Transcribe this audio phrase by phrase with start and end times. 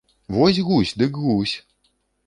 [0.35, 1.55] Вось гусь, дык гусь!